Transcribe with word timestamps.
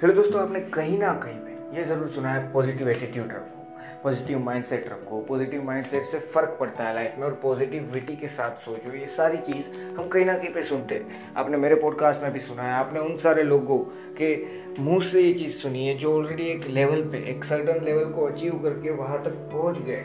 चलो 0.00 0.12
दोस्तों 0.12 0.40
आपने 0.40 0.60
कहीं 0.60 0.98
ना 0.98 1.12
कहीं 1.12 1.38
पे 1.38 1.76
ये 1.76 1.84
ज़रूर 1.84 2.08
सुना 2.08 2.32
है 2.32 2.52
पॉजिटिव 2.52 2.88
एटीट्यूड 2.88 3.32
रखो 3.32 3.62
पॉजिटिव 4.02 4.38
माइंडसेट 4.38 4.86
रखो 4.88 5.20
पॉजिटिव 5.20 5.64
माइंडसेट 5.64 6.04
से 6.04 6.18
फ़र्क 6.34 6.56
पड़ता 6.60 6.84
है 6.84 6.94
लाइफ 6.94 7.14
में 7.18 7.24
और 7.26 7.32
पॉजिटिविटी 7.42 8.16
के 8.16 8.28
साथ 8.28 8.60
सोचो, 8.64 8.90
ये 8.90 9.06
सारी 9.06 9.36
चीज़ 9.38 9.74
हम 9.98 10.08
कहीं 10.08 10.24
ना 10.24 10.36
कहीं 10.38 10.52
पे 10.54 10.62
सुनते 10.62 10.94
हैं। 10.94 11.34
आपने 11.34 11.56
मेरे 11.56 11.74
पॉडकास्ट 11.74 12.22
में 12.22 12.32
भी 12.32 12.40
सुना 12.40 12.62
है, 12.62 12.72
आपने 12.74 13.00
उन 13.00 13.16
सारे 13.16 13.42
लोगों 13.42 13.78
के 14.20 14.34
मुँह 14.80 15.04
से 15.04 15.20
ये 15.20 15.34
चीज़ 15.34 15.56
सुनी 15.56 15.86
है 15.86 15.94
जो 15.94 16.16
ऑलरेडी 16.18 16.46
एक 16.46 16.66
लेवल 16.68 17.02
पे, 17.02 17.24
एक 17.30 17.44
सर्टन 17.44 17.84
लेवल 17.84 18.12
को 18.12 18.26
अचीव 18.26 18.58
करके 18.62 18.90
वहाँ 18.90 19.22
तक 19.24 19.48
पहुँच 19.52 19.78
गए 19.78 20.02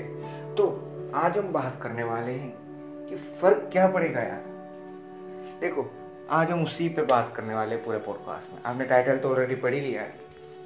तो 0.57 1.11
आज 1.15 1.37
हम 1.37 1.51
बात 1.53 1.79
करने 1.81 2.03
वाले 2.03 2.31
हैं 2.31 2.53
कि 3.09 3.15
फ़र्क 3.15 3.69
क्या 3.71 3.87
पड़ेगा 3.87 4.21
यार? 4.21 4.43
देखो 5.61 5.91
आज 6.29 6.51
हम 6.51 6.61
उसी 6.63 6.87
पे 6.89 7.01
बात 7.01 7.33
करने 7.35 7.53
वाले 7.53 7.75
पूरे 7.77 7.97
पॉडकास्ट 7.99 8.51
में। 8.53 8.59
आपने 8.65 8.85
टाइटल 8.85 9.17
तो 9.17 9.29
ऑलरेडी 9.29 9.55
पढ़ 9.55 9.73
ही 9.73 9.79
लिया 9.79 10.01
है 10.01 10.13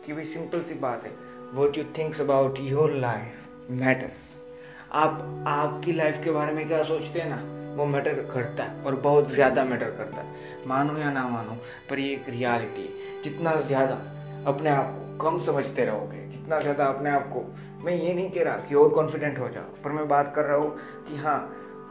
कि 0.05 0.13
भाई 0.13 0.23
सिंपल 0.23 0.61
सी 0.61 0.73
बात 0.75 1.05
है। 1.05 1.11
What 1.53 1.77
you 1.77 1.83
thinks 1.97 2.21
about 2.21 2.59
your 2.59 2.93
life 2.93 3.69
matters 3.71 4.19
आप, 4.91 5.43
आपकी 5.47 5.93
लाइफ 5.93 6.21
के 6.23 6.31
बारे 6.31 6.53
में 6.53 6.67
क्या 6.67 6.83
सोचते 6.83 7.19
हैं 7.19 7.29
ना, 7.29 7.41
वो 7.75 7.85
मैटर 7.85 8.21
करता 8.33 8.63
है 8.63 8.83
और 8.83 8.95
बहुत 8.97 9.31
ज़्यादा 9.31 9.63
मैटर 9.63 9.91
करता 9.91 10.21
है। 10.21 10.67
मानो 10.67 10.97
या 10.97 11.11
ना 11.11 11.27
मानो, 11.29 11.57
पर 11.89 11.99
ये 11.99 12.13
एक 12.13 12.29
रियलिटी 12.29 12.81
है। 12.81 13.21
जितना 13.23 13.55
ज़्यादा 13.61 14.01
अपने 14.47 14.69
आप 14.69 14.93
को 14.93 15.17
कम 15.19 15.39
समझते 15.45 15.85
रहोगे, 15.85 16.27
जितना 16.27 16.59
ज़्यादा 16.59 16.85
अपने 16.85 17.09
आप 17.09 17.29
को, 17.29 17.45
मैं 17.85 17.95
ये 17.95 18.13
नहीं 18.13 18.29
कह 18.31 18.43
रहा 18.43 18.57
कि 18.59 18.75
और 18.75 18.89
कॉन्फिडेंट 18.89 19.39
हो 19.39 19.49
जाओ, 19.49 19.75
पर 19.83 19.91
मैं 19.91 20.07
बात 20.07 20.33
कर 20.35 20.45
रहा 20.45 20.57
हूँ 20.57 20.75
कि 21.07 21.17
हाँ 21.17 21.39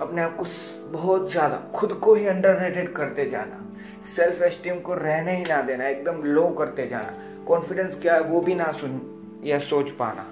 अपने 0.00 0.22
आप 0.22 0.36
को 0.36 0.44
बहुत 0.92 1.30
ज़्यादा, 1.30 1.56
खुद 1.74 1.92
को 1.92 2.14
ही 2.14 2.26
अंडर 2.26 2.92
करते 2.96 3.26
जाना। 3.26 3.62
सेल्फ 4.16 4.42
एस्टीम 4.42 4.80
को 4.80 4.94
रहने 4.94 5.36
ही 5.36 5.42
ना 5.42 5.62
देना, 5.62 5.88
एकदम 5.88 6.22
लो 6.22 6.48
करते 6.48 6.86
जाना। 6.86 7.44
कॉन्फिडेंस 7.44 8.00
क्या 8.00 8.14
है, 8.14 8.20
वो 8.20 8.40
भी 8.40 8.54
ना 8.54 8.72
सुन 8.72 9.00
या 9.44 9.58
सोच 9.58 9.90
पाना। 9.90 10.26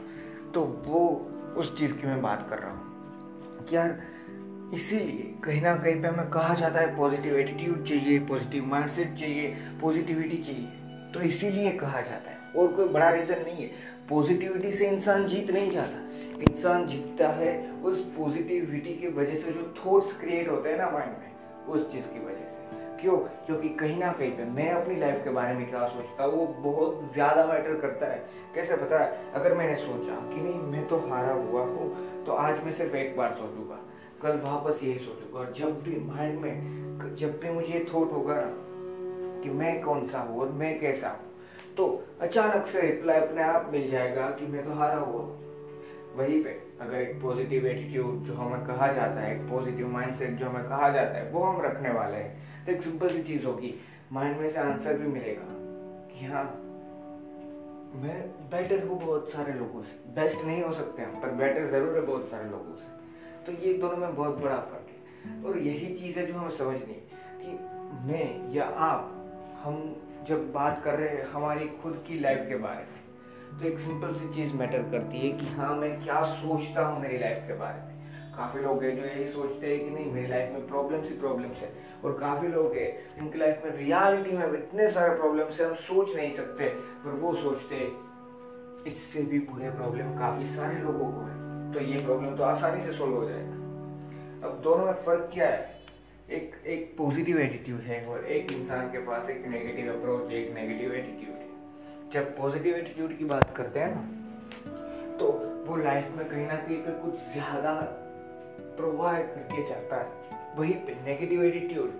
तो 0.54 0.82
वो, 0.86 1.30
उस 1.56 1.78
चीज़ 1.78 1.94
की 1.94 2.06
मैं 2.06 2.22
बात 2.22 2.46
कर 2.50 2.58
रहा 2.58 2.70
हूँ। 2.70 2.80
यार, 3.72 4.02
इसीलिए 4.74 5.34
कहीं 5.44 5.62
ना 5.62 5.76
कहीं 5.76 6.02
पे 6.02 6.08
हमें 6.08 6.30
कहा 6.30 6.54
जाता 6.54 6.80
है 6.80 6.96
पॉजिटिव 6.96 7.36
एटीट्यूड 7.36 7.84
चाहिए 7.84 8.18
पॉजिटिव 8.18 8.64
माइंडसेट 8.64 9.14
चाहिए 9.14 9.56
पॉजिटिविटी 9.80 10.36
चाहिए। 10.36 10.68
तो 11.14 11.20
इसीलिए 11.20 11.70
कहा 11.70 12.00
जाता 12.00 12.30
है। 12.30 12.38
और 12.56 12.68
कोई 12.68 12.88
बड़ा 12.88 13.10
रीज़न 13.10 13.34
नहीं 13.34 13.62
है। 13.62 13.70
पॉजिटिविटी 14.10 14.72
से 14.72 14.88
इंसान 14.88 15.26
जीत 15.26 15.50
नहीं 15.50 15.70
जाता। 15.70 16.03
इंसान 16.48 16.86
जीतता 16.86 17.28
है, 17.28 17.52
उस 17.82 18.00
पॉजिटिविटी 18.18 18.94
की 18.94 19.08
वजह 19.08 19.34
से, 19.34 19.52
जो 19.52 19.74
थॉट्स 19.78 20.20
क्रिएट 20.20 20.48
होते 20.48 20.68
हैं 20.68 20.78
ना 20.78 20.90
माइंड 20.90 21.12
में, 21.12 21.32
उस 21.68 21.92
चीज़ 21.92 22.08
की 22.08 22.18
वजह 22.18 22.46
से। 22.46 22.62
क्यों? 23.00 23.16
क्योंकि 23.46 23.68
कहीं 23.68 23.98
ना 23.98 24.12
कहीं 24.12 24.30
पे 24.30 24.44
मैं 24.44 24.70
अपनी 24.70 24.96
लाइफ 24.96 25.24
के 25.24 25.30
बारे 25.30 25.54
में 25.54 25.68
क्या 25.70 25.86
सोचता 25.86 26.24
हूँ, 26.24 26.32
वो 26.32 26.46
बहुत 26.46 27.12
ज़्यादा 27.14 27.46
मैटर 27.46 27.80
करता 27.80 28.06
है। 28.06 28.24
कैसे 28.54 28.76
पता 28.76 28.98
है? 28.98 29.32
अगर 29.34 29.54
मैंने 29.54 29.74
सोचा 29.76 30.14
कि 30.14 30.40
नहीं, 30.40 30.54
मैं 30.54 30.86
तो 30.88 30.96
हारा 30.96 31.32
हुआ 31.32 31.62
हूँ 31.62 32.24
तो 32.24 32.32
आज 32.32 32.64
मैं 32.64 32.72
सिर्फ़ 32.72 32.96
एक 32.96 33.16
बार 33.16 33.34
सोचूँगा। 33.34 33.78
कल 34.22 34.40
वापस 34.40 34.82
यही 34.84 34.98
सोचूँगा। 34.98 35.38
और 35.38 35.52
जब 35.52 35.82
भी 35.82 36.00
माइंड 36.00 36.38
में, 36.40 37.14
जब 37.14 37.40
भी 37.40 37.50
मुझे 37.50 37.72
ये 37.72 37.86
थॉट 37.94 38.12
होगा 38.12 38.34
ना, 38.34 38.50
कि 39.42 39.50
मैं 39.50 39.80
कौन 39.82 40.06
सा 40.06 40.18
हूँ 40.18 40.40
और 40.40 40.48
मैं 40.48 40.78
कैसा 40.80 41.08
हूँ 41.08 41.32
तो 41.76 42.04
अचानक 42.20 42.66
से 42.66 42.80
रिप्लाई 42.80 43.20
अपने 43.20 43.42
आप 43.42 43.70
मिल 43.72 43.90
जाएगा 43.90 44.26
कि 44.30 44.46
मैं 44.46 44.64
तो 44.64 44.72
हारा 44.72 44.96
हुआ 44.96 45.22
वहीं 46.16 46.42
पे 46.44 46.50
अगर 46.80 46.94
एक 46.94 47.20
पॉजिटिव 47.22 47.66
एटीट्यूड 47.66 48.22
जो 48.22 48.34
हमें 48.34 48.66
कहा 48.66 48.92
जाता 48.92 49.20
है, 49.20 49.34
एक 49.36 49.50
पॉजिटिव 49.50 49.88
माइंडसेट 49.88 50.30
जो 50.30 50.48
हमें 50.48 50.64
कहा 50.64 50.88
जाता 50.88 51.18
है, 51.18 51.30
वो 51.30 51.42
हम 51.42 51.60
रखने 51.60 51.90
वाले 51.90 52.16
हैं। 52.16 52.64
तो 52.66 52.72
एक 52.72 52.82
सिंपल 52.82 53.08
सी 53.08 53.22
चीज़ 53.22 53.46
होगी 53.46 53.74
माइंड 54.12 54.36
में 54.40 54.48
से 54.50 54.60
आंसर 54.60 54.98
भी 54.98 55.06
मिलेगा 55.06 55.46
कि 56.12 56.26
हाँ 56.26 56.44
मैं 57.94 58.20
बेटर 58.50 58.86
हूँ 58.86 58.98
बहुत 59.00 59.28
सारे 59.30 59.52
लोगों 59.52 59.82
से। 59.82 59.98
बेस्ट 60.14 60.44
नहीं 60.44 60.62
हो 60.62 60.72
सकते 60.72 61.02
हम, 61.02 61.20
पर 61.20 61.30
बेटर 61.30 61.64
ज़रूर 61.64 61.96
है 61.96 62.00
बहुत 62.00 62.28
सारे 62.30 62.48
लोगों 62.50 62.74
से। 62.76 63.46
तो 63.46 63.52
ये 63.66 63.74
दोनों 63.74 63.96
में 63.96 64.14
बहुत 64.16 64.38
बड़ा 64.38 64.56
फ़र्क 64.56 64.86
है। 64.88 65.42
और 65.44 65.58
यही 65.58 65.94
चीज़ 65.94 66.18
है 66.18 66.26
जो 66.26 66.34
हमें 66.34 66.50
समझनी 66.50 66.94
कि 67.42 67.58
मैं 68.08 68.54
या 68.54 68.64
आप, 68.64 69.10
हम 69.64 69.96
जब 70.26 70.52
बात 70.52 70.82
कर 70.84 70.94
रहे 70.94 71.08
हैं 71.08 71.24
हमारी 71.24 71.68
खुद 71.82 72.04
की 72.08 72.18
लाइफ 72.20 72.46
के 72.48 72.56
बारे 72.56 72.82
में 72.82 73.03
तो 73.60 73.66
एक 73.66 73.78
सिंपल 73.78 74.12
सी 74.12 74.28
चीज़ 74.28 74.54
मैटर 74.54 74.82
करती 74.82 75.18
है 75.18 75.38
कि 75.38 75.46
हाँ 75.46 75.76
मैं 75.76 76.00
क्या 76.00 76.22
सोचता 76.24 76.86
हूँ 76.86 77.02
मेरी 77.02 77.18
लाइफ 77.18 77.44
के 77.46 77.52
बारे 77.52 77.80
में। 77.80 77.94
काफ़ी 78.36 78.60
लोग 78.60 78.84
हैं 78.84 78.96
जो 78.96 79.02
यही 79.02 79.26
सोचते 79.26 79.66
हैं 79.66 79.84
कि 79.84 79.90
नहीं, 79.90 80.12
मेरी 80.12 80.26
लाइफ 80.26 80.52
में 80.52 80.66
प्रॉब्लम्स 80.68 81.10
ही 81.10 81.16
प्रॉब्लम्स 81.16 81.56
है। 81.56 81.72
और 82.04 82.18
काफ़ी 82.18 82.48
लोग 82.48 82.74
हैं 82.74 83.16
जिनकी 83.16 83.38
लाइफ 83.38 83.62
में 83.64 83.76
रियलिटी 83.76 84.36
में 84.36 84.46
इतने 84.46 84.90
सारे 84.90 85.14
प्रॉब्लम्स 85.14 85.60
है, 85.60 85.66
हम 85.66 85.74
सोच 85.74 86.16
नहीं 86.16 86.30
सकते। 86.30 86.68
पर 86.68 87.10
वो 87.10 87.34
सोचते 87.34 87.92
इससे 88.86 89.22
भी 89.22 89.38
बुरे 89.38 89.70
प्रॉब्लम 89.70 90.18
काफ़ी 90.18 90.46
सारे 90.46 90.78
लोगों 90.78 91.12
को 91.12 91.20
है। 91.20 91.72
तो 91.72 91.80
ये 91.80 91.98
प्रॉब्लम 91.98 92.36
तो 92.36 92.42
आसानी 92.42 92.82
से 92.82 92.92
सोल्व 92.92 93.14
हो 93.14 93.24
जाएगा। 93.24 93.54
अब 94.48 94.60
दोनों 94.64 94.86
में 94.86 94.92
फ़र्क 94.92 95.30
क्या 95.34 95.48
है? 95.48 95.74
एक 96.30 96.66
एक 96.66 96.94
पॉजिटिव 96.98 97.38
एटीट्यूड 97.38 97.80
है 97.80 98.06
और 98.06 98.24
एक 98.24 98.52
इंसान 98.52 98.92
के 98.92 98.98
पास 98.98 99.30
एक 99.30 99.46
नेगेटिव 99.46 99.92
अप्रोच 99.92 100.32
एक 100.32 100.54
नेगेटिव 100.54 100.92
एटीट्यूड 100.92 101.34
है। 101.34 101.53
जब 102.14 102.36
पॉजिटिव 102.36 102.74
एटीट्यूड 102.76 103.16
की 103.18 103.24
बात 103.24 103.56
करते 103.56 103.80
हैं 103.80 103.94
ना 103.94 105.16
तो 105.18 105.26
वो 105.66 105.76
लाइफ 105.76 106.10
में 106.16 106.28
कहीं 106.28 106.46
ना 106.46 106.54
कहीं 106.56 106.76
पे 106.76 106.90
कुछ 107.02 107.14
ज़्यादा 107.32 107.72
प्रोवाइड 108.76 109.26
करके 109.26 109.62
जाता 109.66 109.96
है। 109.96 110.54
वही 110.56 110.72
पे 110.72 110.94
नेगेटिव 111.04 111.42
एटीट्यूड 111.44 111.90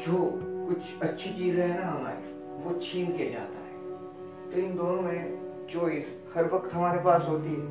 जो 0.00 0.18
कुछ 0.68 1.02
अच्छी 1.02 1.30
चीज़ें 1.30 1.62
है 1.62 1.78
ना 1.80 1.86
हमारी, 1.86 2.32
वो 2.62 2.78
छीन 2.80 3.06
के 3.06 3.30
जाता 3.30 3.62
है। 3.62 4.50
तो 4.50 4.58
इन 4.58 4.76
दोनों 4.76 5.02
में 5.02 5.66
चॉइस 5.66 6.14
हर 6.34 6.44
वक्त 6.46 6.74
हमारे 6.74 6.98
पास 6.98 7.24
होती 7.28 7.48
है, 7.48 7.62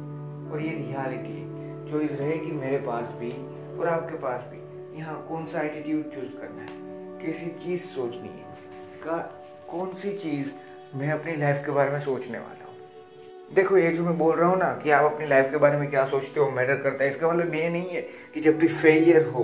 और 0.52 0.62
ये 0.62 0.72
रियलिटी 0.72 1.34
है। 1.34 1.86
चॉइस 1.92 2.12
रहेगी 2.12 2.52
मेरे 2.52 2.78
पास 2.78 3.12
भी, 3.20 3.32
और 3.80 3.88
आपके 3.88 4.18
पास 4.18 4.42
भी। 4.44 4.98
यहाँ 4.98 5.28
कौन 5.28 5.46
सा 5.46 5.62
एटीट्यूड 5.62 6.10
चूज़ 6.12 6.36
करना 6.38 6.62
है? 6.62 7.22
कैसी 7.22 7.50
चीज़ 7.66 7.84
सोचनी 7.84 8.30
है। 8.30 8.58
का 9.04 9.18
कौन 9.72 9.94
सी 9.94 10.12
चीज़ 10.18 10.52
मैं 10.96 11.12
अपनी 11.12 11.36
लाइफ 11.36 11.62
के 11.66 11.72
बारे 11.72 11.92
में 11.92 12.00
सोचने 12.00 12.38
वाला 12.38 12.66
हूँ। 12.66 13.56
देखो, 13.56 13.78
ये 13.78 13.92
जो 13.92 14.04
मैं 14.04 14.18
बोल 14.18 14.36
रहा 14.36 14.50
हूँ 14.50 14.58
ना 14.60 14.72
कि 14.74 14.92
आप 14.92 15.12
अपनी 15.14 15.28
लाइफ 15.28 15.52
के 15.52 15.58
बारे 15.58 15.78
में 15.78 15.90
क्या 15.90 16.06
सोचते 16.06 16.40
हो 16.40 16.50
मैटर 16.52 16.76
करता 16.76 17.04
है, 17.04 17.10
इसका 17.10 17.32
मतलब 17.32 17.56
ये 17.56 17.70
नहीं 17.70 17.90
है 17.90 18.02
कि 18.34 18.40
जब 18.40 18.58
भी 18.58 18.68
फेलियर 18.68 19.26
हो 19.26 19.44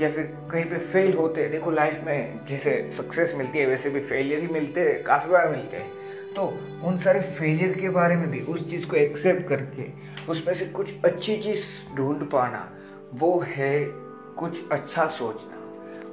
या 0.00 0.10
फिर 0.10 0.24
कहीं 0.52 0.64
पे 0.64 0.78
फेल 0.78 1.16
होते 1.16 1.40
हैं, 1.40 1.50
देखो 1.50 1.70
लाइफ 1.70 2.00
में 2.04 2.44
जैसे 2.46 2.90
सक्सेस 2.96 3.34
मिलती 3.34 3.58
है, 3.58 3.66
वैसे 3.66 3.90
भी 3.90 4.00
फेलियर 4.00 4.40
ही 4.40 4.46
मिलते 4.46 4.80
हैं, 4.80 5.02
काफ़ी 5.04 5.30
बार 5.30 5.48
मिलते 5.48 5.76
हैं। 5.76 6.34
तो 6.34 6.42
उन 6.84 6.98
सारे 6.98 7.20
फेलियर 7.20 7.72
के 7.78 7.88
बारे 7.88 8.16
में 8.16 8.30
भी, 8.30 8.40
उस 8.40 8.70
चीज़ 8.70 8.86
को 8.86 8.96
एक्सेप्ट 8.96 9.48
करके, 9.48 9.90
उसमें 10.32 10.54
से 10.54 10.66
कुछ 10.66 11.04
अच्छी 11.04 11.36
चीज़ 11.36 11.64
ढूंढ 11.96 12.22
पाना, 12.22 12.68
वो 13.14 13.44
है 13.46 13.84
कुछ 14.38 14.70
अच्छा 14.72 15.06
सोचना। 15.08 15.56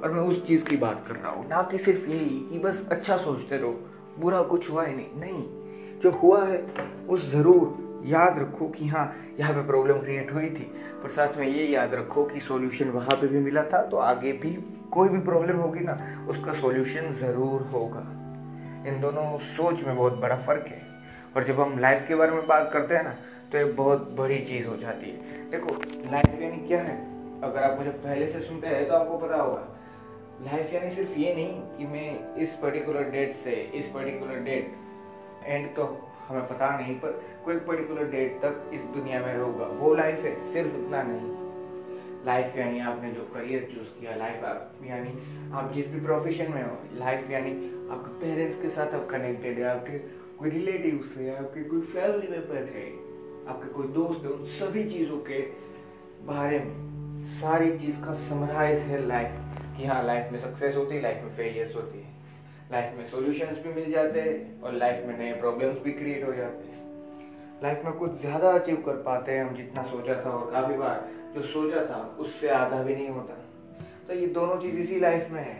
और 0.02 0.12
मैं 0.12 0.20
उस 0.20 0.46
चीज़ 0.46 0.64
की 0.64 0.76
बात 0.76 1.04
कर 1.08 1.14
रहा 1.14 1.30
हूँ, 1.30 1.48
ना 1.48 1.62
कि 1.62 1.78
सिर्फ़ 1.78 2.10
यही 2.10 2.40
कि 2.40 2.58
बस 2.58 2.88
अच्छा 2.90 3.16
सोचते 3.16 3.56
रहो 3.56 3.80
बुरा 4.18 4.42
कुछ 4.44 4.70
हुआ 4.70 4.84
ही 4.84 4.94
नहीं। 4.94 5.20
नहीं, 5.20 5.42
जो 6.00 6.10
हुआ 6.12 6.44
है, 6.44 6.64
उस 7.08 7.30
ज़रूर 7.32 7.84
याद 8.06 8.38
रखो 8.38 8.68
कि 8.68 8.86
हाँ 8.88 9.12
यहाँ 9.40 9.54
पे 9.54 9.66
प्रॉब्लम 9.66 9.98
क्रिएट 10.00 10.32
हुई 10.34 10.50
थी। 10.50 10.70
पर 11.02 11.08
साथ 11.10 11.36
में 11.38 11.46
ये 11.46 11.66
याद 11.66 11.94
रखो 11.94 12.24
कि 12.24 12.40
सॉल्यूशन 12.40 12.90
वहाँ 12.90 13.16
पे 13.20 13.26
भी 13.26 13.38
मिला 13.40 13.62
था 13.64 13.82
तो 13.82 13.96
आगे 13.98 14.32
भी 14.34 14.50
कोई 14.92 15.08
भी 15.08 15.18
प्रॉब्लम 15.20 15.56
होगी 15.56 15.80
ना, 15.80 15.98
उसका 16.28 16.52
सॉल्यूशन 16.52 17.10
ज़रूर 17.12 17.62
होगा। 17.72 18.00
इन 18.88 19.00
दोनों 19.00 19.36
सोच 19.38 19.82
में 19.84 19.96
बहुत 19.96 20.18
बड़ा 20.18 20.36
फ़र्क 20.36 20.66
है। 20.66 20.80
और 21.36 21.44
जब 21.44 21.60
हम 21.60 21.78
लाइफ 21.78 22.04
के 22.08 22.14
बारे 22.14 22.32
में 22.32 22.46
बात 22.46 22.70
करते 22.72 22.94
हैं 22.94 23.02
ना 23.04 23.14
तो 23.52 23.58
ये 23.58 23.64
बहुत 23.64 24.14
बड़ी 24.18 24.38
चीज़ 24.40 24.66
हो 24.66 24.76
जाती 24.76 25.10
है। 25.10 25.50
देखो 25.50 25.74
लाइफ 26.12 26.40
यानी 26.42 26.66
क्या 26.68 26.80
है? 26.80 26.96
अगर 27.42 27.62
आप 27.62 27.78
मुझे 27.78 27.90
पहले 27.90 28.26
से 28.26 28.40
सुनते 28.40 28.66
हैं 28.66 28.86
तो 28.88 28.94
आपको 28.94 29.18
पता 29.18 29.36
होगा। 29.36 29.66
लाइफ 30.42 30.72
यानी 30.74 30.90
सिर्फ़ 30.90 31.18
ये 31.18 31.34
नहीं 31.34 31.60
कि 31.76 31.86
मैं 31.86 32.34
इस 32.36 32.54
पर्टिकुलर 32.62 33.10
डेट 33.10 33.32
से, 33.34 33.52
इस 33.52 33.88
पर्टिकुलर 33.90 34.40
डेट 34.44 34.74
एंड 35.44 35.74
तो 35.76 35.84
हमें 36.28 36.46
पता 36.46 36.76
नहीं, 36.78 36.94
पर 36.94 37.22
कोई 37.44 37.56
पर्टिकुलर 37.66 38.10
डेट 38.10 38.38
तक 38.42 38.70
इस 38.74 38.82
दुनिया 38.94 39.20
में 39.20 39.32
रहूँगा। 39.34 39.66
वो 39.80 39.94
लाइफ 39.94 40.24
है, 40.24 40.40
सिर्फ़ 40.52 40.74
उतना 40.76 41.02
नहीं। 41.02 41.34
लाइफ 42.26 42.56
यानी 42.56 42.80
आपने 42.82 43.10
जो 43.12 43.22
करियर 43.34 43.68
चूज़ 43.72 43.88
किया 43.98 44.14
लाइफ 44.16 44.42
यानी 44.84 45.50
आप 45.54 45.72
जिस 45.72 45.90
भी 45.92 46.00
प्रोफेशन 46.00 46.52
में 46.52 46.62
हो 46.62 46.76
लाइफ 46.98 47.30
यानी 47.30 47.50
आपके 47.92 48.18
पेरेंट्स 48.20 48.60
के 48.62 48.70
साथ 48.70 48.94
आप 48.94 49.06
कनेक्टेड 49.10 49.58
है, 49.58 49.64
आपके 49.64 49.98
कोई 50.38 50.50
रिलेटिव 50.50 51.02
से 51.14 51.28
आपके 51.36 51.62
कोई 51.64 51.80
फैमिली 51.92 52.28
मेंबर 52.28 52.70
है, 52.74 52.86
आपके 53.48 53.72
कोई 53.74 53.88
दोस्त 53.94 54.24
है, 54.24 54.30
उन 54.30 54.44
सभी 54.54 54.84
चीज़ों 54.90 55.18
के 55.28 55.38
बारे 56.26 56.58
में 56.58 57.22
सारी 57.32 57.76
चीज़ 57.78 58.02
का 58.04 58.12
समराइज 58.22 58.78
है 58.88 59.06
लाइफ 59.06 59.64
कि 59.76 59.86
हाँ 59.86 60.02
लाइफ 60.04 60.32
में 60.32 60.38
सक्सेस 60.38 60.76
होती 60.76 60.94
है 60.94 61.00
लाइफ 61.02 61.22
में 61.22 61.30
फेलियर्स 61.30 61.74
होती 61.76 61.98
है। 61.98 62.14
लाइफ 62.72 62.94
में 62.98 63.06
सॉल्यूशंस 63.06 63.62
भी 63.64 63.72
मिल 63.72 63.90
जाते 63.90 64.20
हैं 64.20 64.60
और 64.60 64.72
लाइफ 64.72 65.04
में 65.06 65.18
नए 65.18 65.32
प्रॉब्लम्स 65.32 65.78
भी 65.78 65.92
क्रिएट 65.92 66.24
हो 66.24 66.32
जाते 66.32 66.68
हैं। 66.68 66.84
लाइफ 67.62 67.84
में 67.84 67.92
कुछ 67.92 68.20
ज़्यादा 68.20 68.50
अचीव 68.50 68.76
कर 68.76 68.96
पाते 69.02 69.32
हैं 69.32 69.44
हम 69.44 69.54
जितना 69.54 69.82
सोचा 69.82 70.14
था 70.24 70.30
और 70.30 70.50
काफ़ी 70.52 70.76
बार 70.76 71.08
जो 71.34 71.42
सोचा 71.42 71.84
था, 71.84 72.16
उससे 72.18 72.48
आधा 72.48 72.82
भी 72.82 72.94
नहीं 72.94 73.08
होता। 73.08 73.34
तो 74.08 74.14
ये 74.14 74.26
दोनों 74.26 74.56
चीज़ 74.56 74.78
इसी 74.78 75.00
लाइफ 75.00 75.30
में 75.30 75.42
है। 75.42 75.54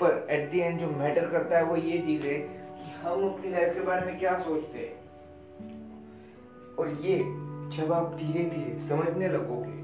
पर 0.00 0.26
एट 0.30 0.50
दी 0.50 0.60
एंड 0.60 0.78
जो 0.78 0.86
मैटर 0.90 1.26
करता 1.26 1.56
है 1.56 1.64
वो 1.64 1.76
ये 1.76 1.98
चीज़ 1.98 2.26
है 2.26 2.34
कि 2.34 2.90
हम 3.02 3.28
अपनी 3.28 3.50
लाइफ 3.50 3.74
के 3.74 3.80
बारे 3.80 4.06
में 4.06 4.18
क्या 4.18 4.38
सोचते 4.38 4.78
हैं। 4.78 5.02
और 6.78 6.88
ये 7.00 7.18
जब 7.76 7.92
आप 7.92 8.14
धीरे 8.14 8.44
धीरे 8.44 8.78
समझने 8.78 9.28
लगोगे 9.28 9.83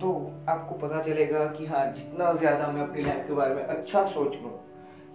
तो 0.00 0.10
आपको 0.48 0.74
पता 0.78 1.00
चलेगा 1.02 1.44
कि 1.48 1.66
हाँ 1.66 1.84
जितना 1.92 2.32
ज़्यादा 2.34 2.66
मैं 2.68 2.82
अपनी 2.82 3.02
लाइफ 3.02 3.26
के 3.26 3.32
बारे 3.32 3.54
में 3.54 3.62
अच्छा 3.62 4.04
सोच 4.06 4.36
लूँ 4.42 4.52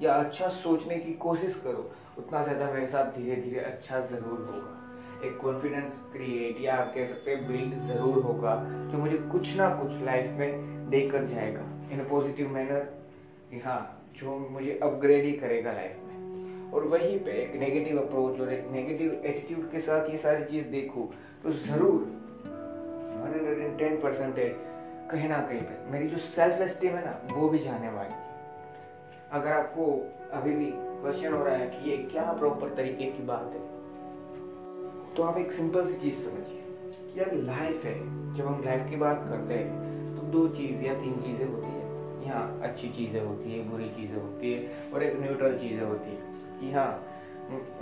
या 0.01 0.13
अच्छा 0.13 0.47
सोचने 0.50 0.97
की 0.97 1.12
कोशिश 1.18 1.56
करूँ, 1.63 1.83
उतना 2.18 2.41
ज़्यादा 2.44 2.69
मेरे 2.69 2.88
साथ 2.88 3.12
धीरे 3.12 3.35
धीरे 3.38 3.59
अच्छा 3.59 4.00
ज़रूर 4.01 4.39
होगा। 4.41 4.80
एक 5.27 5.38
कॉन्फिडेंस 5.38 6.00
क्रिएट 6.13 6.59
या 6.59 6.75
आप 6.75 6.91
कह 6.95 7.06
सकते 7.06 7.31
हैं 7.31 7.45
बिल्ड 7.47 7.75
ज़रूर 7.88 8.18
होगा, 8.21 8.56
जो 8.91 8.97
मुझे 9.00 9.15
कुछ 9.31 9.56
ना 9.57 9.68
कुछ 9.75 10.01
लाइफ 10.01 10.33
में 10.38 10.89
देकर 10.89 11.24
जाएगा। 11.25 11.68
इन 11.91 12.00
अ 12.00 12.07
पॉजिटिव 12.09 12.47
मैनर 12.47 12.91
हाँ 13.63 13.80
जो 14.15 14.38
मुझे 14.50 14.80
अपग्रेड 14.83 15.25
ही 15.25 15.31
करेगा 15.33 15.71
लाइफ 15.71 15.97
में। 15.97 16.71
और 16.74 16.83
वहीं 16.85 17.18
पे 17.18 17.31
एक 17.41 17.56
नेगेटिव 17.56 18.00
अप्रोच 18.01 18.39
और 18.39 18.51
एक 18.51 18.65
नेगेटिव 18.71 19.21
एटीट्यूड 19.25 19.69
के 19.71 19.80
साथ 19.80 20.09
ये 20.09 20.18
सारी 20.18 20.44
चीज़ 20.44 20.65
देखूँ 20.68 21.07
तो 21.44 21.51
ज़रूर 21.51 22.00
one 23.15 23.33
hundred 23.33 23.59
and 23.59 23.77
ten 23.77 24.00
percentage 24.00 24.53
कहीं 25.13 25.30
ना 25.30 25.38
कहीं 25.39 25.62
पे। 25.62 25.92
मेरी 25.92 26.07
जो 26.07 26.18
सेल्फ 26.19 26.62
एस्टीम 26.62 26.92
है 26.92 27.06
ना, 27.06 27.18
वो 27.33 27.48
भी 27.50 27.60
जाने 27.60 27.89
वाली 27.92 28.21
अगर 29.31 29.51
आपको 29.51 29.86
अभी 30.33 30.51
भी 30.51 30.65
क्वेश्चन 30.74 31.33
हो 31.33 31.44
रहा 31.44 31.56
है 31.56 31.68
कि 31.68 31.89
ये 31.89 31.98
क्या 32.06 32.31
प्रॉपर 32.33 32.74
तरीके 32.75 33.06
की 33.07 33.24
बात 33.24 33.54
है 33.54 33.62
तो 35.15 35.24
आप 35.24 35.38
एक 35.38 35.51
सिंपल 35.51 35.86
सी 35.88 35.98
चीज़ 36.00 36.19
समझिए 36.19 36.62
कि 36.92 37.19
यार 37.19 37.33
लाइफ 37.36 37.86
है। 37.86 37.95
जब 38.33 38.45
हम 38.48 38.62
लाइफ 38.65 38.89
की 38.89 38.95
बात 38.98 39.25
करते 39.30 39.54
हैं 39.54 40.15
तो 40.15 40.21
दो 40.31 40.48
चीज़ 40.56 40.83
या 40.83 40.94
तीन 40.94 41.19
चीज़ें 41.21 41.45
होती 41.45 41.68
है। 41.68 42.25
यहाँ 42.25 42.59
अच्छी 42.63 42.89
चीज़ें 42.89 43.19
होती 43.21 43.51
है, 43.51 43.63
बुरी 43.69 43.89
चीज़ें 43.89 44.16
होती 44.16 44.54
है, 44.54 44.92
और 44.94 45.04
एक 45.04 45.19
न्यूट्रल 45.21 45.57
चीज़ें 45.59 45.83
होती 45.83 46.09
है। 46.09 46.59
कि 46.59 46.71
हाँ 46.71 46.89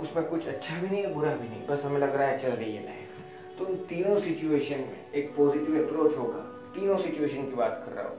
उसमें 0.00 0.24
कुछ 0.24 0.48
अच्छा 0.48 0.80
भी 0.80 0.88
नहीं 0.88 1.02
है, 1.02 1.12
बुरा 1.14 1.34
भी 1.34 1.48
नहीं। 1.48 1.66
बस 1.66 1.84
हमें 1.84 2.00
लग 2.00 2.16
रहा 2.16 2.26
है, 2.28 2.38
चल 2.38 2.50
रही 2.50 2.74
है 2.76 2.84
लाइफ 2.84 3.58
तो 3.58 3.64
उन 3.64 3.76
तीनों 3.88 4.18
सिचुएशन 4.20 4.80
में 4.80 5.12
एक 5.14 5.34
पॉजिटिव 5.36 5.82
अप्रोच 5.84 6.16
होगा। 6.18 6.44
तीनों 6.74 6.96
सिचुएशन 6.98 7.42
की 7.42 7.56
बात 7.56 7.82
कर 7.86 7.92
रहा 7.92 8.04
हूँ। 8.04 8.16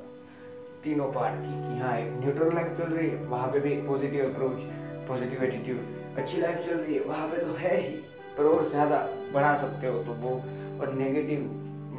तीनों 0.84 1.12
पार्ट 1.12 1.36
की 1.36 1.54
कि 1.64 1.80
हाँ 1.80 1.98
एक 2.00 2.12
न्यूट्रल 2.16 2.54
लाइफ 2.56 2.78
चल 2.78 2.94
रही 2.94 3.10
है, 3.10 3.24
वहाँ 3.26 3.48
पे 3.52 3.60
भी 3.60 3.76
पॉजिटिव 3.88 4.26
अप्रोच 4.26 4.62
पॉजिटिव 5.08 5.44
एटीट्यूड 5.44 6.18
अच्छी 6.18 6.42
लाइफ 6.42 6.66
चल 6.66 6.76
रही 6.76 6.96
है, 6.96 7.04
वहाँ 7.04 7.28
पे 7.28 7.38
तो 7.38 7.54
है 7.60 7.76
ही, 7.78 7.96
पर 8.38 8.44
और 8.46 8.70
ज़्यादा 8.70 8.98
बढ़ा 9.34 9.56
सकते 9.62 9.88
हो 9.88 10.04
तो 10.04 10.14
वो, 10.22 10.32
और 10.80 10.94
नेगेटिव 10.94 11.40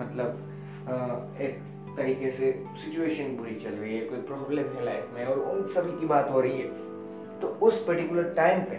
मतलब 0.00 1.38
एक 1.40 1.58
तरीके 1.96 2.30
से 2.30 2.52
सिचुएशन 2.84 3.36
बुरी 3.36 3.54
चल 3.60 3.70
रही 3.72 3.96
है, 3.96 4.04
कोई 4.06 4.18
प्रॉब्लम 4.22 4.76
है 4.76 4.84
लाइफ 4.84 5.10
में, 5.14 5.24
और 5.26 5.38
उन 5.40 5.66
सभी 5.74 5.98
की 6.00 6.06
बात 6.06 6.30
हो 6.30 6.40
रही 6.40 6.58
है। 6.58 7.38
तो 7.40 7.48
उस 7.62 7.84
पर्टिकुलर 7.86 8.32
टाइम 8.36 8.60
पे 8.64 8.76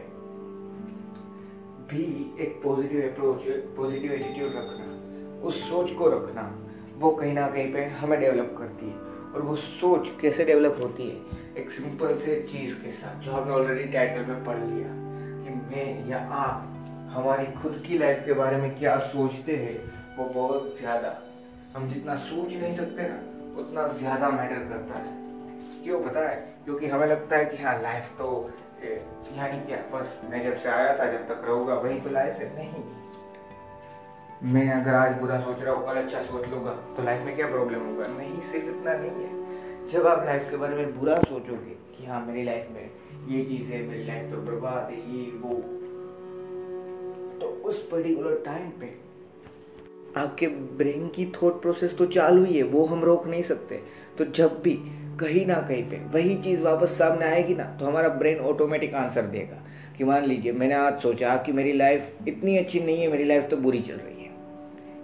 भी 1.89 2.05
एक 2.43 2.59
पॉजिटिव 2.63 3.01
अप्रोच 3.09 3.43
पॉजिटिव 3.77 4.11
एटीट्यूड 4.11 4.55
रखना, 4.55 4.85
उस 5.43 5.61
सोच 5.69 5.91
को 5.93 6.07
रखना 6.09 6.43
वो 6.97 7.11
कहीं 7.11 7.33
ना 7.33 7.47
कहीं 7.49 7.73
पे 7.73 7.85
हमें 7.85 8.19
डेवलप 8.19 8.55
करती 8.57 8.85
है। 8.85 8.97
और 9.33 9.41
वो 9.41 9.55
सोच 9.55 10.09
कैसे 10.21 10.45
डेवलप 10.45 10.77
होती 10.83 11.03
है, 11.03 11.15
एक 11.57 11.71
सिंपल 11.71 12.15
से 12.15 12.45
चीज़ 12.51 12.75
के 12.75 12.91
साथ, 12.91 13.21
जो 13.21 13.31
हमने 13.31 13.53
ऑलरेडी 13.53 13.83
टाइटल 13.83 14.25
में 14.25 14.43
पढ़ 14.43 14.57
लिया, 14.57 14.87
कि 15.43 15.49
मैं 15.49 16.09
या 16.09 16.17
आप, 16.17 16.71
हमारी 17.11 17.45
खुद 17.45 17.83
की 17.87 17.97
लाइफ 17.97 18.21
के 18.25 18.33
बारे 18.33 18.57
में 18.57 18.77
क्या 18.77 18.97
सोचते 18.99 19.55
हैं, 19.55 19.77
वो 20.17 20.25
बहुत 20.25 20.77
ज़्यादा, 20.79 21.17
हम 21.75 21.87
जितना 21.87 22.15
सोच 22.15 22.53
नहीं 22.53 22.73
सकते 22.73 23.01
ना, 23.01 23.15
उतना 23.57 23.87
ज़्यादा 23.87 24.29
मैटर 24.29 24.55
करता 24.55 24.93
है। 24.93 25.13
क्यों 25.83 25.99
पता 26.03 26.29
है? 26.29 26.35
क्योंकि 26.63 26.87
हमें 26.87 27.07
लगता 27.07 27.37
है 27.37 27.45
कि 27.45 27.63
हाँ 27.63 27.81
लाइफ 27.81 28.09
तो 28.17 28.51
यानी 29.35 29.59
क्या, 29.59 29.77
बस 29.93 30.19
मैं 30.23 30.43
जब 30.43 30.57
से 30.57 30.69
आया 30.69 30.97
था, 30.97 31.11
जब 31.11 31.27
तक 31.27 31.41
रहूँगा, 31.45 31.73
वही 31.73 31.99
तो 31.99 32.09
लाइफ 32.09 32.33
है। 32.33 32.55
नहीं। 32.55 32.83
मैं 34.43 34.69
अगर 34.71 34.93
आज 34.93 35.13
बुरा 35.19 35.39
सोच 35.41 35.61
रहा 35.61 35.73
हूँ, 35.73 35.85
कल 35.85 35.97
अच्छा 35.97 36.21
सोच 36.23 36.47
लूँगा 36.49 36.71
तो 36.97 37.03
लाइफ 37.03 37.21
में 37.25 37.35
क्या 37.35 37.47
प्रॉब्लम 37.47 37.79
होगा? 37.79 38.07
नहीं 38.07 38.41
सिर्फ़ 38.41 38.65
इतना 38.67 38.93
नहीं 38.93 39.23
है। 39.23 39.87
जब 39.91 40.07
आप 40.07 40.25
लाइफ 40.25 40.49
के 40.49 40.57
बारे 40.57 40.75
में 40.75 40.99
बुरा 40.99 41.15
सोचोगे 41.19 41.75
कि 41.97 42.05
हाँ 42.05 42.25
मेरी 42.25 42.43
लाइफ 42.43 42.67
में 42.71 42.89
ये 43.29 43.43
चीज़ 43.45 43.71
है, 43.71 43.81
मेरी 43.87 44.03
लाइफ 44.03 44.31
तो 44.31 44.41
बर्बाद 44.41 44.91
है, 44.91 44.97
ये, 45.13 45.25
वो 45.31 45.55
तो 47.39 47.47
उस 47.65 47.81
पर्टिकुलर 47.91 48.41
टाइम 48.45 48.69
पे 48.81 48.93
आपके 50.19 50.47
ब्रेन 50.77 51.07
की 51.07 51.25
थॉट 51.35 51.61
प्रोसेस 51.61 51.97
तो 51.97 52.05
चालू 52.07 52.43
ही 52.43 52.57
है, 52.57 52.63
वो 52.63 52.85
हम 52.85 53.03
रोक 53.03 53.27
नहीं 53.27 53.41
सकते। 53.43 53.81
तो 54.17 54.25
जब 54.25 54.61
भी 54.61 54.73
कहीं 55.19 55.45
ना 55.45 55.61
कहीं 55.61 55.83
पे 55.89 55.97
वही 56.13 56.35
चीज़ 56.37 56.61
वापस 56.61 56.97
सामने 56.97 57.25
आएगी 57.25 57.55
ना 57.55 57.63
तो 57.79 57.85
हमारा 57.85 58.09
ब्रेन 58.15 58.39
ऑटोमेटिक 58.45 58.93
आंसर 58.95 59.25
देगा 59.27 59.63
कि 59.97 60.03
मान 60.03 60.25
लीजिए, 60.25 60.51
मैंने 60.51 60.73
आज 60.75 60.99
सोचा 61.01 61.35
कि 61.37 61.51
मेरी 61.51 61.73
लाइफ 61.73 62.27
इतनी 62.27 62.57
अच्छी 62.57 62.79
नहीं 62.79 63.01
है, 63.01 63.07
मेरी 63.11 63.23
लाइफ 63.23 63.47
तो 63.49 63.57
बुरी 63.57 63.79
चल 63.79 63.93
रही 63.93 64.09
है। 64.09 64.14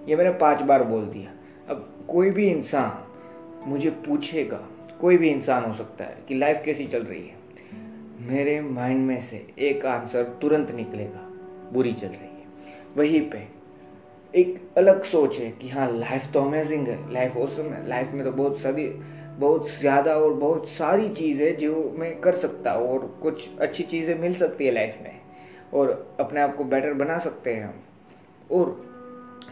ये 0.07 0.15
मैंने 0.15 0.31
पाँच 0.37 0.61
बार 0.61 0.83
बोल 0.83 1.05
दिया। 1.05 1.31
अब 1.69 1.87
कोई 2.07 2.29
भी 2.29 2.47
इंसान 2.49 3.69
मुझे 3.69 3.89
पूछेगा, 4.07 4.59
कोई 5.01 5.17
भी 5.17 5.29
इंसान 5.29 5.63
हो 5.63 5.73
सकता 5.73 6.05
है 6.05 6.17
कि 6.27 6.35
लाइफ 6.35 6.61
कैसी 6.65 6.85
चल 6.85 7.03
रही 7.03 7.21
है। 7.21 7.39
मेरे 8.27 8.59
माइंड 8.61 9.05
में 9.07 9.19
से 9.19 9.45
एक 9.59 9.85
आंसर 9.85 10.23
तुरंत 10.41 10.71
निकलेगा, 10.71 11.27
बुरी 11.73 11.93
चल 11.93 12.07
रही 12.07 12.27
है। 12.27 12.47
वहीं 12.97 13.21
पे 13.29 13.47
एक 14.33 14.59
अलग 14.77 15.03
सोच 15.03 15.39
है 15.39 15.49
कि 15.51 15.69
हाँ 15.69 15.91
लाइफ 15.91 16.31
तो 16.33 16.41
अमेजिंग 16.41 16.87
है 16.87 17.13
लाइफ 17.13 17.37
औसम 17.37 17.73
है। 17.73 17.87
लाइफ 17.87 18.11
में 18.13 18.23
तो 18.25 18.31
बहुत 18.31 18.59
सारी, 18.59 18.85
बहुत 19.39 19.69
ज़्यादा 19.69 20.15
और 20.15 20.33
बहुत 20.33 20.69
सारी 20.69 21.09
चीज़ें 21.09 21.57
जो 21.57 21.95
मैं 21.97 22.19
कर 22.21 22.35
सकता 22.35 22.71
हूँ 22.71 22.89
और 22.89 23.19
कुछ 23.21 23.57
अच्छी 23.59 23.83
चीज़ें 23.83 24.17
मिल 24.19 24.35
सकती 24.35 24.65
है 24.65 24.71
लाइफ 24.71 24.99
में। 25.03 25.19
और 25.73 26.15
अपने 26.19 26.41
आप 26.41 26.55
को 26.55 26.63
बेटर 26.63 26.93
बना 26.93 27.17
सकते 27.19 27.53
हैं 27.53 27.65
हम। 27.65 27.81
और 28.51 28.90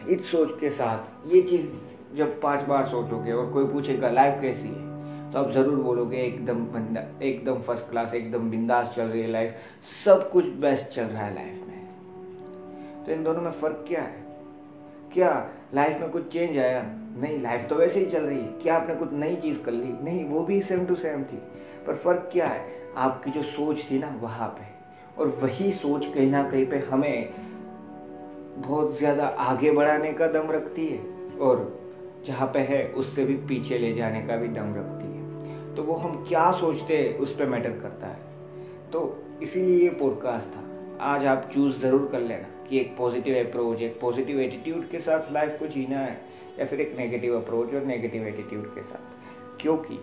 इस 0.08 0.30
सोच 0.30 0.60
के 0.60 0.70
साथ 0.70 1.32
ये 1.34 1.42
चीज़ 1.42 1.76
जब 2.16 2.40
पाँच 2.40 2.62
बार 2.62 2.86
सोचोगे 2.86 3.32
और 3.32 3.52
कोई 3.52 3.66
पूछेगा, 3.66 4.08
लाइफ 4.08 4.40
कैसी 4.40 4.68
है? 4.68 4.90
तो 5.30 5.38
आप 5.38 5.50
ज़रूर 5.50 5.76
बोलोगे, 5.76 6.16
एकदम 6.16 6.54
बंदा, 6.54 7.24
एकदम 7.26 7.58
फ़र्स्ट 7.58 7.90
क्लास 7.90 8.14
एकदम 8.14 8.50
बिंदास 8.50 8.94
चल 8.96 9.02
रही 9.02 9.22
है 9.22 9.30
लाइफ 9.30 9.54
सब 10.04 10.30
कुछ 10.30 10.46
बेस्ट 10.46 10.86
चल 10.86 11.02
रहा 11.02 11.24
है 11.24 11.34
लाइफ 11.34 11.64
में। 11.68 11.86
तो 13.06 13.12
इन 13.12 13.24
दोनों 13.24 13.42
में 13.42 13.50
फ़र्क 13.50 13.84
क्या 13.88 14.02
है? 14.02 14.24
क्या 15.12 15.50
लाइफ 15.74 16.00
में 16.00 16.10
कुछ 16.10 16.28
चेंज 16.28 16.58
आया? 16.58 16.82
नहीं 17.16 17.40
लाइफ 17.40 17.68
तो 17.68 17.74
वैसे 17.74 18.00
ही 18.00 18.06
चल 18.06 18.22
रही 18.22 18.38
है। 18.38 18.46
क्या 18.46 18.74
आपने 18.74 18.94
कुछ 18.94 19.12
नई 19.12 19.36
चीज़ 19.36 19.62
कर 19.62 19.72
ली? 19.72 19.92
नहीं, 20.04 20.28
वो 20.28 20.42
भी 20.42 20.62
सेम 20.62 20.86
टू 20.86 20.94
सेम 20.94 21.22
थी। 21.22 21.36
पर 21.86 21.94
फ़र्क 21.94 22.28
क्या 22.32 22.46
है? 22.46 22.66
आपकी 22.96 23.30
जो 23.30 23.42
सोच 23.42 23.90
थी 23.90 23.98
ना, 23.98 24.18
वहाँ 24.20 24.48
पे। 24.48 24.80
और 25.20 25.28
वही 25.28 25.70
सोच 25.70 26.06
कहीं 26.06 26.30
ना 26.30 26.50
कहीं 26.50 26.66
पे 26.66 26.78
हमें 26.78 27.28
बहुत 28.60 28.98
ज़्यादा 28.98 29.26
आगे 29.26 29.70
बढ़ाने 29.70 30.12
का 30.12 30.26
दम 30.26 30.50
रखती 30.50 30.86
है 30.86 30.98
और 31.38 31.78
जहाँ 32.26 32.46
पे 32.46 32.58
है, 32.58 32.86
उससे 32.86 33.24
भी 33.24 33.34
पीछे 33.48 33.78
ले 33.78 33.92
जाने 33.92 34.22
का 34.22 34.36
भी 34.36 34.48
दम 34.48 34.74
रखती 34.74 35.06
है। 35.06 35.74
तो 35.74 35.82
वो 35.82 35.94
हम 35.94 36.24
क्या 36.28 36.50
सोचते 36.52 36.96
हैं, 36.98 37.16
उस 37.18 37.34
पर 37.36 37.46
मैटर 37.46 37.70
करता 37.70 38.06
है। 38.06 38.90
तो 38.92 39.22
इसीलिए 39.42 39.82
ये 39.84 39.90
पॉडकास्ट 39.90 40.48
था। 40.48 40.64
आज 41.04 41.26
आप 41.26 41.48
चूज़ 41.54 41.78
ज़रूर 41.78 42.08
कर 42.12 42.20
लेना 42.20 42.66
कि 42.68 42.78
एक 42.78 42.96
पॉजिटिव 42.96 43.38
अप्रोच 43.38 43.82
एक 43.82 43.98
पॉजिटिव 44.00 44.40
एटीट्यूड 44.40 44.88
के 44.88 44.98
साथ 44.98 45.32
लाइफ 45.32 45.56
को 45.58 45.66
जीना 45.66 45.98
है, 45.98 46.20
या 46.58 46.66
फिर 46.66 46.80
एक 46.80 46.94
नेगेटिव 46.98 47.36
अप्रोच 47.36 47.74
और 47.74 47.84
नेगेटिव 47.84 48.26
एटीट्यूड 48.26 48.74
के 48.74 48.82
साथ। 48.82 49.60
क्योंकि 49.62 49.98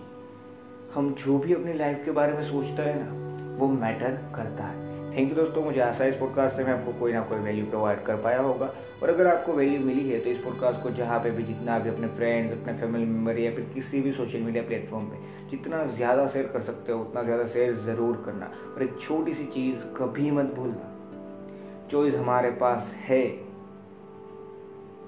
हम 0.93 1.13
जो 1.15 1.37
भी 1.37 1.53
अपनी 1.53 1.73
लाइफ 1.73 2.01
के 2.05 2.11
बारे 2.11 2.33
में 2.33 2.43
सोचते 2.43 2.81
हैं 2.81 2.95
ना, 2.99 3.55
वो 3.57 3.67
मैटर 3.67 4.19
करता 4.35 4.63
है। 4.63 4.86
थैंक 5.17 5.29
यू 5.29 5.35
दोस्तों, 5.35 5.63
मुझे 5.63 5.79
आशा 5.81 6.03
है 6.03 6.09
इस 6.09 6.15
पॉडकास्ट 6.15 6.55
से 6.55 6.63
मैं 6.63 6.71
आपको 6.71 6.91
कोई 6.99 7.13
ना 7.13 7.21
कोई 7.21 7.37
वैल्यू 7.39 7.65
प्रोवाइड 7.65 8.01
कर 8.05 8.15
पाया 8.21 8.41
होगा। 8.41 8.65
और 9.03 9.09
अगर 9.09 9.27
आपको 9.27 9.53
वैल्यू 9.53 9.79
मिली 9.85 10.09
है 10.09 10.19
तो 10.19 10.29
इस 10.29 10.37
पॉडकास्ट 10.39 10.81
को 10.83 10.89
जहाँ 10.91 11.19
पे 11.19 11.31
भी 11.31 11.43
जितना 11.43 11.77
भी 11.79 11.89
अपने 11.89 12.07
फ्रेंड्स 12.07 12.51
अपने 12.53 12.73
फैमिली 12.73 13.05
मेंबर 13.05 13.39
या 13.39 13.51
फिर 13.51 13.65
किसी 13.73 14.01
भी 14.01 14.11
सोशल 14.13 14.41
मीडिया 14.41 14.63
प्लेटफॉर्म 14.63 15.05
पे 15.05 15.47
जितना 15.49 15.83
ज़्यादा 15.87 16.27
शेयर 16.27 16.47
कर 16.47 16.59
सकते 16.61 16.91
हो, 16.91 16.99
उतना 17.01 17.23
ज़्यादा 17.23 17.47
शेयर 17.47 17.73
ज़रूर 17.75 18.21
करना। 18.25 18.51
और 18.75 18.83
एक 18.83 18.99
छोटी 18.99 19.33
सी 19.33 19.45
चीज़ 19.47 19.85
कभी 19.97 20.31
मत 20.31 20.53
भूलना 20.55 21.87
चॉइस 21.91 22.15
हमारे 22.15 22.51
पास 22.61 22.93
है, 22.99 23.21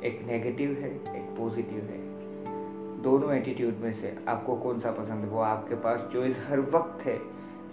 एक 0.04 0.22
नेगेटिव 0.28 0.78
है, 0.82 0.96
एक 1.18 1.36
पॉजिटिव 1.38 1.84
है। 1.84 3.02
दोनों 3.04 3.34
एटीट्यूड 3.34 3.84
में 3.84 3.92
से 3.94 4.16
आपको 4.28 4.56
कौन 4.58 4.80
सा 4.80 4.92
पसंद 4.92 5.24
है? 5.24 5.30
वो 5.30 5.42
आपके 5.42 5.76
पास 5.76 6.10
चॉइस 6.14 6.40
हर 6.50 6.60
वक्त 6.60 7.06
है 7.06 7.20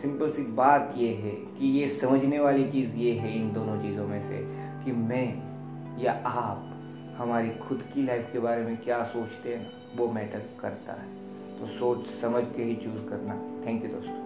सिंपल 0.02 0.30
सी 0.30 0.42
बात 0.42 0.94
ये 0.96 1.08
है 1.08 1.30
कि 1.30 1.66
ये 1.66 1.88
समझने 1.88 2.38
वाली 2.38 2.70
चीज़ 2.70 2.96
ये 2.96 3.12
है 3.12 3.36
इन 3.36 3.52
दोनों 3.52 3.80
चीज़ों 3.80 4.06
में 4.08 4.22
से 4.22 4.38
कि 4.84 4.92
मैं 4.92 5.46
या 6.02 6.12
आप 6.26 6.72
हमारी 7.16 7.50
खुद 7.50 7.84
की 7.94 8.02
लाइफ 8.02 8.30
के 8.32 8.38
बारे 8.38 8.62
में 8.62 8.76
क्या 8.76 9.02
सोचते 9.02 9.54
हैं, 9.54 9.72
वो 9.96 10.08
मैटर 10.12 10.42
करता 10.60 10.92
है। 10.92 11.08
तो 11.60 11.66
सोच 11.66 12.06
समझ 12.06 12.44
के 12.56 12.62
ही 12.62 12.76
चूज़ 12.76 13.08
करना। 13.08 13.66
थैंक 13.66 13.84
यू 13.84 13.90
दोस्तों। 13.90 14.25